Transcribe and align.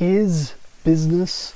Is 0.00 0.54
business 0.84 1.54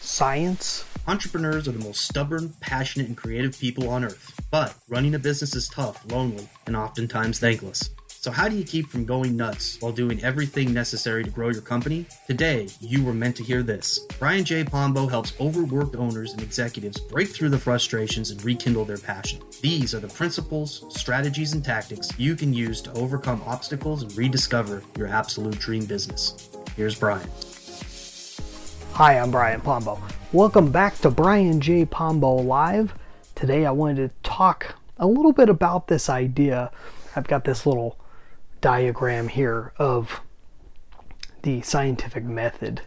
science? 0.00 0.84
Entrepreneurs 1.06 1.68
are 1.68 1.72
the 1.72 1.84
most 1.84 2.04
stubborn, 2.04 2.52
passionate, 2.60 3.06
and 3.06 3.16
creative 3.16 3.56
people 3.56 3.88
on 3.88 4.04
earth. 4.04 4.34
But 4.50 4.74
running 4.88 5.14
a 5.14 5.20
business 5.20 5.54
is 5.54 5.68
tough, 5.68 6.04
lonely, 6.10 6.48
and 6.66 6.76
oftentimes 6.76 7.38
thankless. 7.38 7.90
So, 8.08 8.32
how 8.32 8.48
do 8.48 8.56
you 8.56 8.64
keep 8.64 8.88
from 8.88 9.04
going 9.04 9.36
nuts 9.36 9.80
while 9.80 9.92
doing 9.92 10.22
everything 10.24 10.74
necessary 10.74 11.22
to 11.22 11.30
grow 11.30 11.50
your 11.50 11.62
company? 11.62 12.06
Today, 12.26 12.66
you 12.80 13.04
were 13.04 13.14
meant 13.14 13.36
to 13.36 13.44
hear 13.44 13.62
this. 13.62 14.00
Brian 14.18 14.44
J. 14.44 14.64
Pombo 14.64 15.06
helps 15.06 15.34
overworked 15.38 15.94
owners 15.94 16.32
and 16.32 16.42
executives 16.42 17.00
break 17.00 17.28
through 17.28 17.50
the 17.50 17.58
frustrations 17.58 18.32
and 18.32 18.44
rekindle 18.44 18.84
their 18.84 18.98
passion. 18.98 19.40
These 19.62 19.94
are 19.94 20.00
the 20.00 20.08
principles, 20.08 20.84
strategies, 20.88 21.52
and 21.52 21.64
tactics 21.64 22.10
you 22.18 22.34
can 22.34 22.52
use 22.52 22.80
to 22.80 22.92
overcome 22.94 23.42
obstacles 23.46 24.02
and 24.02 24.16
rediscover 24.18 24.82
your 24.98 25.06
absolute 25.06 25.60
dream 25.60 25.84
business. 25.84 26.50
Here's 26.74 26.96
Brian. 26.96 27.30
Hi, 28.96 29.18
I'm 29.18 29.30
Brian 29.30 29.60
Pombo. 29.60 30.00
Welcome 30.32 30.72
back 30.72 30.96
to 31.00 31.10
Brian 31.10 31.60
J. 31.60 31.84
Pombo 31.84 32.36
Live. 32.36 32.94
Today 33.34 33.66
I 33.66 33.70
wanted 33.70 33.96
to 34.08 34.10
talk 34.22 34.74
a 34.96 35.06
little 35.06 35.34
bit 35.34 35.50
about 35.50 35.88
this 35.88 36.08
idea. 36.08 36.70
I've 37.14 37.28
got 37.28 37.44
this 37.44 37.66
little 37.66 37.98
diagram 38.62 39.28
here 39.28 39.74
of 39.76 40.22
the 41.42 41.60
scientific 41.60 42.24
method, 42.24 42.80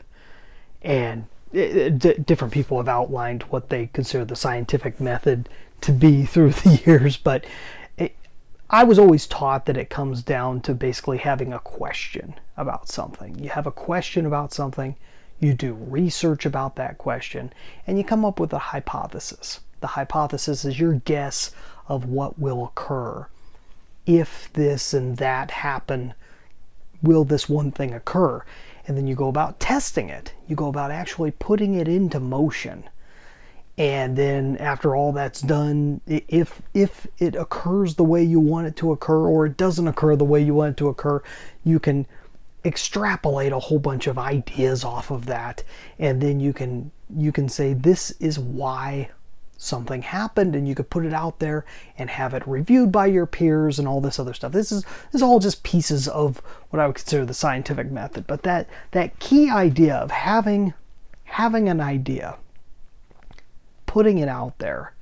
and 0.82 1.28
it, 1.54 2.00
d- 2.00 2.16
different 2.26 2.56
people 2.56 2.78
have 2.78 2.90
outlined 2.90 3.44
what 3.44 3.70
they 3.70 3.92
consider 3.94 4.26
the 4.26 4.36
scientific 4.36 5.00
method 5.00 5.48
to 5.82 5.92
be 5.92 6.26
through 6.26 6.54
the 6.54 6.82
years, 6.88 7.18
but 7.18 7.46
it, 8.00 8.16
I 8.72 8.84
was 8.84 8.98
always 8.98 9.28
taught 9.28 9.68
that 9.68 9.78
it 9.78 9.92
comes 9.92 10.24
down 10.24 10.62
to 10.62 10.74
basically 10.74 11.20
having 11.20 11.54
a 11.54 11.60
question 11.60 12.34
about 12.58 12.90
something. 12.90 13.38
You 13.38 13.50
have 13.50 13.68
a 13.68 13.72
question 13.72 14.26
about 14.26 14.52
something 14.52 14.96
you 15.40 15.54
do 15.54 15.74
research 15.74 16.46
about 16.46 16.76
that 16.76 16.98
question, 16.98 17.54
and 17.88 17.98
you 17.98 18.04
come 18.04 18.26
up 18.26 18.40
with 18.40 18.54
a 18.54 18.60
hypothesis. 18.60 19.62
The 19.80 19.88
hypothesis 19.88 20.66
is 20.66 20.80
your 20.80 20.94
guess 20.94 21.52
of 21.88 22.06
what 22.06 22.38
will 22.38 22.66
occur. 22.66 23.28
If 24.06 24.52
this 24.54 24.94
and 24.94 25.18
that 25.18 25.52
happen, 25.52 26.14
will 27.02 27.24
this 27.24 27.48
one 27.48 27.72
thing 27.72 27.94
occur? 27.94 28.44
And 28.88 28.98
then 28.98 29.08
you 29.08 29.16
go 29.16 29.28
about 29.28 29.60
testing 29.60 30.10
it. 30.10 30.34
You 30.48 30.56
go 30.56 30.68
about 30.68 30.92
actually 30.92 31.32
putting 31.32 31.76
it 31.76 31.88
into 31.88 32.20
motion. 32.20 32.90
And 33.78 34.18
then 34.18 34.58
after 34.58 34.96
all 34.96 35.14
that's 35.14 35.42
done, 35.42 36.02
if 36.06 36.62
if 36.74 37.08
it 37.18 37.36
occurs 37.36 37.96
the 37.96 38.04
way 38.04 38.24
you 38.24 38.40
want 38.40 38.68
it 38.68 38.76
to 38.78 38.92
occur 38.92 39.26
or 39.26 39.46
it 39.46 39.56
doesn't 39.56 39.88
occur 39.88 40.18
the 40.18 40.26
way 40.26 40.42
you 40.42 40.54
want 40.54 40.72
it 40.72 40.78
to 40.78 40.90
occur, 40.90 41.24
you 41.64 41.80
can 41.80 42.06
extrapolate 42.66 43.52
a 43.52 43.60
whole 43.60 43.80
bunch 43.80 44.08
of 44.08 44.18
ideas 44.18 44.84
off 44.84 45.12
of 45.12 45.26
that. 45.28 45.64
And 45.98 46.22
then 46.22 46.40
you 46.40 46.54
can 46.54 46.92
you 47.16 47.32
can 47.32 47.50
say 47.50 47.74
this 47.74 48.12
is 48.20 48.38
why 48.38 49.10
something 49.58 50.02
happened 50.02 50.56
and 50.56 50.68
you 50.68 50.74
could 50.74 50.90
put 50.90 51.06
it 51.06 51.14
out 51.14 51.40
there 51.40 51.66
and 51.98 52.10
have 52.10 52.34
it 52.34 52.48
reviewed 52.48 52.92
by 52.92 53.06
your 53.06 53.26
peers 53.26 53.78
and 53.78 53.88
all 53.88 54.00
this 54.00 54.18
other 54.20 54.34
stuff. 54.34 54.52
This 54.52 54.72
is 54.72 54.84
this 54.84 55.16
is 55.16 55.22
all 55.22 55.40
just 55.40 55.64
pieces 55.64 56.08
of 56.08 56.42
what 56.70 56.80
i 56.80 56.88
would 56.88 56.96
consider 56.96 57.26
the 57.26 57.34
scientific 57.34 57.92
method. 57.92 58.28
But 58.28 58.44
that 58.44 58.68
that 58.92 59.20
key 59.20 59.50
idea 59.50 59.96
of 59.96 60.12
having 60.12 60.74
having 61.26 61.70
an 61.70 61.82
idea 61.82 62.38
putting 63.86 64.18
it 64.18 64.30
out 64.30 64.58
there 64.60 64.94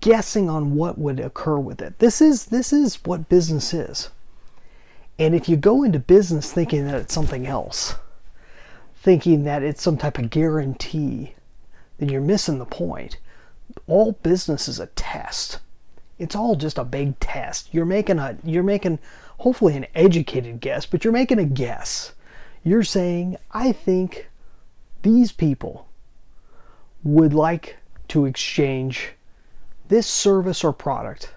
guessing 0.00 0.48
on 0.48 0.74
what 0.74 0.98
would 0.98 1.18
occur 1.18 1.58
with 1.58 1.80
it. 1.82 1.98
This 1.98 2.20
is 2.20 2.46
this 2.46 2.72
is 2.72 2.96
what 3.04 3.28
business 3.28 3.74
is 3.74 4.10
and 5.18 5.34
if 5.34 5.48
you 5.48 5.56
go 5.56 5.82
into 5.82 5.98
business 5.98 6.52
thinking 6.52 6.86
that 6.86 6.94
it's 6.94 7.14
something 7.14 7.46
else, 7.46 7.94
thinking 8.96 9.44
that 9.44 9.62
it's 9.62 9.82
some 9.82 9.96
type 9.96 10.18
of 10.18 10.30
guarantee, 10.30 11.34
then 11.98 12.08
you're 12.08 12.20
missing 12.20 12.58
the 12.58 12.64
point. 12.64 13.18
All 13.86 14.12
business 14.12 14.68
is 14.68 14.80
a 14.80 14.86
test. 14.86 15.60
It's 16.18 16.34
all 16.34 16.56
just 16.56 16.78
a 16.78 16.84
big 16.84 17.18
test. 17.20 17.72
You're 17.72 17.84
making 17.84 18.18
a 18.18 18.36
you're 18.44 18.62
making 18.62 18.98
hopefully 19.38 19.76
an 19.76 19.86
educated 19.94 20.60
guess, 20.60 20.86
but 20.86 21.04
you're 21.04 21.12
making 21.12 21.38
a 21.38 21.44
guess. 21.44 22.12
You're 22.62 22.82
saying, 22.82 23.36
I 23.50 23.72
think 23.72 24.28
these 25.02 25.32
people 25.32 25.86
would 27.02 27.34
like 27.34 27.76
to 28.08 28.24
exchange 28.24 29.10
this 29.88 30.06
service 30.06 30.64
or 30.64 30.72
product 30.72 31.34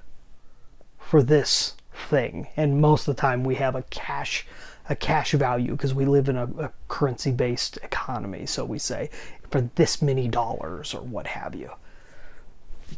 for 0.97 1.21
this 1.21 1.73
thing. 1.97 2.47
And 2.55 2.79
most 2.81 3.07
of 3.07 3.15
the 3.15 3.21
time 3.21 3.43
we 3.43 3.55
have 3.55 3.75
a 3.75 3.83
cash 3.83 4.45
a 4.89 4.95
cash 4.95 5.33
value 5.33 5.71
because 5.71 5.93
we 5.93 6.05
live 6.05 6.29
in 6.29 6.37
a, 6.37 6.45
a 6.45 6.71
currency 6.87 7.31
based 7.31 7.77
economy. 7.83 8.45
So 8.45 8.63
we 8.63 8.79
say 8.79 9.09
for 9.49 9.61
this 9.75 10.01
many 10.01 10.27
dollars 10.27 10.93
or 10.93 11.01
what 11.01 11.27
have 11.27 11.55
you. 11.55 11.71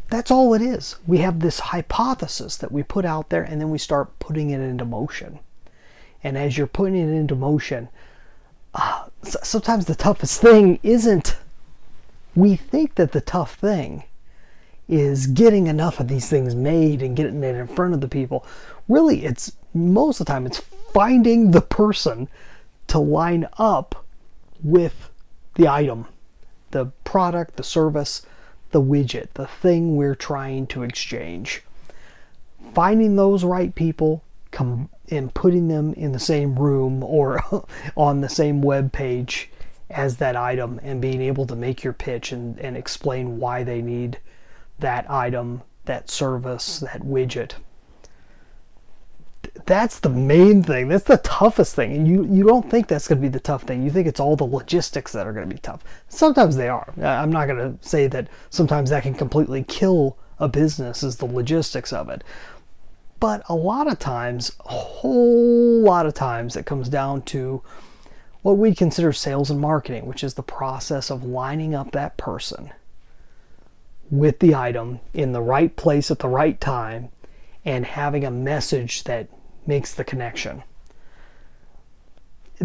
That's 0.09 0.29
all 0.29 0.53
it 0.53 0.61
is. 0.61 0.97
We 1.07 1.17
have 1.19 1.39
this 1.39 1.59
hypothesis 1.59 2.57
that 2.57 2.71
we 2.71 2.83
put 2.83 3.05
out 3.05 3.29
there 3.29 3.43
and 3.43 3.59
then 3.59 3.71
we 3.71 3.79
start 3.79 4.19
putting 4.19 4.51
it 4.51 4.61
into 4.61 4.85
motion. 4.85 5.39
And 6.23 6.38
as 6.38 6.57
you're 6.57 6.67
putting 6.67 6.95
it 6.95 7.11
into 7.11 7.35
motion, 7.35 7.89
uh, 8.75 9.05
sometimes 9.23 9.85
the 9.85 9.95
toughest 9.95 10.41
thing 10.41 10.79
isn't, 10.83 11.38
we 12.35 12.55
think 12.55 12.95
that 12.95 13.13
the 13.13 13.21
tough 13.21 13.55
thing 13.55 14.03
is 14.89 15.27
getting 15.27 15.67
enough 15.67 16.00
of 16.00 16.07
these 16.07 16.27
things 16.27 16.55
made 16.55 17.03
and 17.03 17.16
getting 17.16 17.44
it 17.44 17.55
in 17.55 17.67
front 17.67 17.94
of 17.94 18.01
the 18.01 18.07
people. 18.07 18.44
Really, 18.88 19.23
it's 19.23 19.55
most 19.73 20.19
of 20.19 20.25
the 20.25 20.33
time 20.33 20.47
it's 20.47 20.61
finding 20.91 21.51
the 21.51 21.61
person 21.61 22.27
to 22.88 22.97
line 22.97 23.47
up 23.59 24.03
with 24.63 25.11
the 25.53 25.67
item, 25.67 26.07
the 26.72 26.88
product, 27.03 27.55
the 27.55 27.63
service, 27.63 28.25
the 28.72 28.81
widget, 28.81 29.27
the 29.35 29.45
thing 29.45 29.95
we're 29.95 30.16
trying 30.16 30.66
to 30.67 30.81
exchange. 30.81 31.63
Finding 32.73 33.16
those 33.16 33.44
right 33.44 33.73
people 33.75 34.23
come 34.50 34.89
and 35.11 35.33
putting 35.33 35.67
them 35.67 35.94
in 35.94 36.11
the 36.11 36.19
same 36.19 36.57
room 36.57 37.03
or 37.03 37.44
on 37.95 38.21
the 38.21 38.29
same 38.29 38.61
web 38.61 38.91
page 38.91 39.51
as 39.91 40.17
that 40.17 40.35
item 40.35 40.79
and 40.83 41.01
being 41.01 41.21
able 41.21 41.45
to 41.45 41.56
make 41.56 41.83
your 41.83 41.94
pitch 41.94 42.31
and, 42.31 42.59
and 42.59 42.75
explain 42.75 43.39
why 43.39 43.63
they 43.63 43.81
need 43.81 44.19
that 44.79 45.09
item, 45.09 45.62
that 45.85 46.09
service, 46.09 46.79
that 46.79 47.01
widget. 47.01 47.53
That's 49.66 50.00
the 50.00 50.09
main 50.09 50.63
thing. 50.63 50.88
That's 50.88 51.06
the 51.06 51.17
toughest 51.17 51.75
thing. 51.75 51.94
And 51.94 52.07
you, 52.07 52.25
you 52.25 52.44
don't 52.44 52.69
think 52.69 52.88
that's 52.88 53.07
going 53.07 53.18
to 53.18 53.22
be 53.22 53.31
the 53.31 53.39
tough 53.39 53.63
thing. 53.63 53.84
You 53.84 53.89
think 53.89 54.07
it's 54.07 54.19
all 54.19 54.35
the 54.35 54.45
logistics 54.45 55.12
that 55.13 55.28
are 55.28 55.34
going 55.34 55.47
to 55.47 55.53
be 55.53 55.59
tough. 55.59 55.84
Sometimes 56.07 56.56
they 56.56 56.69
are. 56.69 56.94
I'm 57.01 57.31
not 57.31 57.47
going 57.47 57.78
to 57.78 57.88
say 57.88 58.07
that 58.07 58.28
sometimes 58.50 58.89
that 58.89 59.03
can 59.03 59.13
completely 59.13 59.63
kill 59.63 60.18
a 60.39 60.47
business, 60.47 61.03
is 61.03 61.18
the 61.18 61.25
logistics 61.25 61.91
of 61.91 62.09
it. 62.09 62.23
But 63.19 63.44
a 63.50 63.56
lot 63.56 63.91
of 63.91 64.00
times, 64.00 64.56
a 64.66 64.69
whole 64.69 65.81
lot 65.81 66.06
of 66.06 66.13
times, 66.13 66.56
it 66.56 66.66
comes 66.66 66.88
down 66.88 67.23
to 67.23 67.62
what 68.41 68.57
we 68.57 68.73
consider 68.73 69.12
sales 69.12 69.50
and 69.51 69.59
marketing, 69.59 70.06
which 70.06 70.23
is 70.23 70.35
the 70.35 70.44
process 70.44 71.09
of 71.12 71.25
lining 71.25 71.75
up 71.75 71.91
that 71.91 72.16
person 72.16 72.72
with 74.11 74.39
the 74.39 74.55
item 74.55 74.99
in 75.13 75.31
the 75.31 75.41
right 75.41 75.75
place 75.75 76.09
at 76.09 76.19
the 76.19 76.27
right 76.27 76.59
time 76.59 77.09
and 77.65 77.85
having 77.85 78.25
a 78.25 78.31
message 78.31 79.03
that 79.03 79.27
makes 79.67 79.93
the 79.93 80.03
connection. 80.03 80.63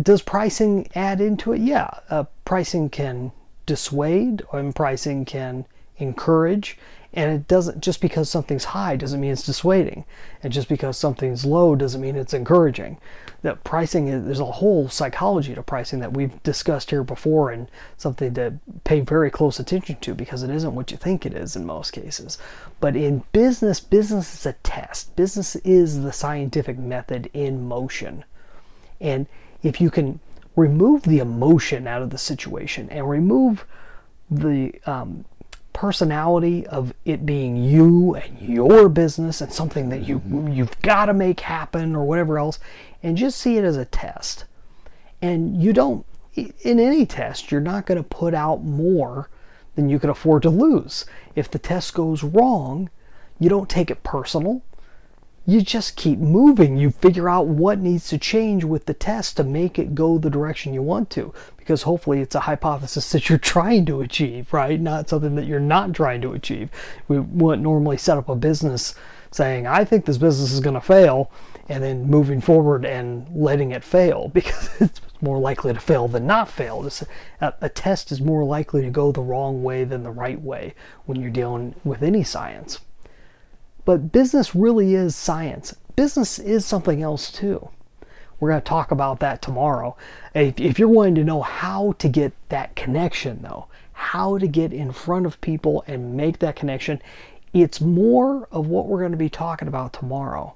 Does 0.00 0.22
pricing 0.22 0.88
add 0.94 1.20
into 1.20 1.52
it? 1.52 1.60
Yeah, 1.60 1.90
uh, 2.10 2.24
pricing 2.44 2.88
can 2.88 3.32
dissuade 3.66 4.42
and 4.52 4.74
pricing 4.74 5.24
can 5.24 5.66
encourage 5.98 6.78
and 7.14 7.32
it 7.32 7.46
doesn't 7.46 7.80
just 7.80 8.00
because 8.00 8.28
something's 8.28 8.64
high 8.64 8.96
doesn't 8.96 9.20
mean 9.20 9.30
it's 9.30 9.46
dissuading. 9.46 10.04
And 10.42 10.52
just 10.52 10.68
because 10.68 10.98
something's 10.98 11.44
low 11.44 11.76
doesn't 11.76 12.00
mean 12.00 12.16
it's 12.16 12.34
encouraging. 12.34 12.98
That 13.42 13.62
pricing 13.62 14.08
is 14.08 14.24
there's 14.24 14.40
a 14.40 14.44
whole 14.44 14.88
psychology 14.88 15.54
to 15.54 15.62
pricing 15.62 16.00
that 16.00 16.14
we've 16.14 16.42
discussed 16.42 16.90
here 16.90 17.04
before 17.04 17.50
and 17.50 17.68
something 17.96 18.34
to 18.34 18.54
pay 18.82 19.00
very 19.00 19.30
close 19.30 19.60
attention 19.60 19.96
to 20.00 20.14
because 20.14 20.42
it 20.42 20.50
isn't 20.50 20.74
what 20.74 20.90
you 20.90 20.96
think 20.96 21.24
it 21.24 21.34
is 21.34 21.54
in 21.54 21.64
most 21.64 21.92
cases. 21.92 22.36
But 22.80 22.96
in 22.96 23.22
business 23.32 23.80
business 23.80 24.34
is 24.34 24.46
a 24.46 24.54
test. 24.64 25.14
Business 25.14 25.56
is 25.56 26.02
the 26.02 26.12
scientific 26.12 26.78
method 26.78 27.30
in 27.32 27.66
motion. 27.68 28.24
And 29.00 29.26
if 29.62 29.80
you 29.80 29.90
can 29.90 30.20
remove 30.56 31.02
the 31.02 31.18
emotion 31.18 31.86
out 31.86 32.02
of 32.02 32.10
the 32.10 32.18
situation 32.18 32.88
and 32.90 33.08
remove 33.08 33.66
the 34.30 34.74
um, 34.86 35.24
personality 35.74 36.66
of 36.68 36.94
it 37.04 37.26
being 37.26 37.56
you 37.56 38.14
and 38.14 38.40
your 38.40 38.88
business 38.88 39.42
and 39.42 39.52
something 39.52 39.90
that 39.90 40.08
you 40.08 40.20
mm-hmm. 40.20 40.48
you've 40.48 40.80
got 40.80 41.06
to 41.06 41.12
make 41.12 41.40
happen 41.40 41.94
or 41.94 42.04
whatever 42.04 42.38
else 42.38 42.58
and 43.02 43.18
just 43.18 43.38
see 43.38 43.58
it 43.58 43.64
as 43.64 43.76
a 43.76 43.84
test. 43.84 44.44
And 45.20 45.62
you 45.62 45.74
don't 45.74 46.06
in 46.34 46.80
any 46.80 47.04
test 47.04 47.50
you're 47.50 47.60
not 47.60 47.86
going 47.86 48.02
to 48.02 48.08
put 48.08 48.32
out 48.34 48.64
more 48.64 49.28
than 49.74 49.90
you 49.90 49.98
can 49.98 50.10
afford 50.10 50.42
to 50.42 50.50
lose. 50.50 51.04
If 51.34 51.50
the 51.50 51.58
test 51.58 51.92
goes 51.92 52.22
wrong 52.22 52.88
you 53.38 53.48
don't 53.48 53.68
take 53.68 53.90
it 53.90 54.02
personal 54.04 54.62
you 55.46 55.60
just 55.60 55.96
keep 55.96 56.18
moving. 56.18 56.76
You 56.76 56.90
figure 56.90 57.28
out 57.28 57.46
what 57.46 57.78
needs 57.78 58.08
to 58.08 58.18
change 58.18 58.64
with 58.64 58.86
the 58.86 58.94
test 58.94 59.36
to 59.36 59.44
make 59.44 59.78
it 59.78 59.94
go 59.94 60.18
the 60.18 60.30
direction 60.30 60.72
you 60.72 60.82
want 60.82 61.10
to. 61.10 61.34
Because 61.56 61.82
hopefully 61.82 62.20
it's 62.20 62.34
a 62.34 62.40
hypothesis 62.40 63.10
that 63.12 63.28
you're 63.28 63.38
trying 63.54 63.84
to 63.86 64.00
achieve, 64.00 64.52
right? 64.52 64.80
Not 64.80 65.08
something 65.08 65.34
that 65.34 65.46
you're 65.46 65.60
not 65.60 65.92
trying 65.92 66.22
to 66.22 66.32
achieve. 66.32 66.70
We 67.08 67.20
wouldn't 67.20 67.62
normally 67.62 67.98
set 67.98 68.18
up 68.18 68.28
a 68.28 68.36
business 68.36 68.94
saying, 69.30 69.66
I 69.66 69.84
think 69.84 70.04
this 70.04 70.18
business 70.18 70.52
is 70.52 70.60
going 70.60 70.74
to 70.74 70.80
fail, 70.80 71.30
and 71.68 71.82
then 71.82 72.06
moving 72.06 72.40
forward 72.40 72.84
and 72.84 73.26
letting 73.34 73.72
it 73.72 73.82
fail 73.82 74.28
because 74.34 74.68
it's 74.80 75.00
more 75.20 75.38
likely 75.38 75.72
to 75.72 75.80
fail 75.80 76.08
than 76.08 76.26
not 76.26 76.48
fail. 76.48 76.88
A 77.40 77.68
test 77.68 78.12
is 78.12 78.20
more 78.20 78.44
likely 78.44 78.82
to 78.82 78.90
go 78.90 79.12
the 79.12 79.22
wrong 79.22 79.62
way 79.62 79.84
than 79.84 80.04
the 80.04 80.10
right 80.10 80.40
way 80.40 80.74
when 81.06 81.20
you're 81.20 81.30
dealing 81.30 81.74
with 81.84 82.02
any 82.02 82.22
science. 82.22 82.80
But 83.84 84.12
business 84.12 84.54
really 84.54 84.94
is 84.94 85.14
science. 85.14 85.74
Business 85.96 86.38
is 86.38 86.64
something 86.64 87.02
else 87.02 87.30
too. 87.30 87.68
We're 88.40 88.50
going 88.50 88.62
to 88.62 88.68
talk 88.68 88.90
about 88.90 89.20
that 89.20 89.42
tomorrow. 89.42 89.96
If, 90.34 90.58
if 90.58 90.78
you're 90.78 90.88
wanting 90.88 91.14
to 91.16 91.24
know 91.24 91.42
how 91.42 91.92
to 91.98 92.08
get 92.08 92.32
that 92.48 92.74
connection, 92.76 93.42
though, 93.42 93.66
how 93.92 94.38
to 94.38 94.48
get 94.48 94.72
in 94.72 94.92
front 94.92 95.26
of 95.26 95.40
people 95.40 95.84
and 95.86 96.16
make 96.16 96.40
that 96.40 96.56
connection, 96.56 97.00
it's 97.52 97.80
more 97.80 98.48
of 98.50 98.66
what 98.66 98.86
we're 98.86 98.98
going 98.98 99.12
to 99.12 99.16
be 99.16 99.30
talking 99.30 99.68
about 99.68 99.92
tomorrow. 99.92 100.54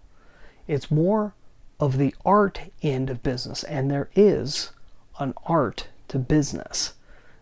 It's 0.67 0.91
more 0.91 1.35
of 1.79 1.97
the 1.97 2.15
art 2.25 2.61
end 2.83 3.09
of 3.09 3.23
business, 3.23 3.63
and 3.65 3.91
there 3.91 4.11
is 4.17 4.73
an 5.21 5.35
art 5.47 5.89
to 6.09 6.19
business. 6.19 6.95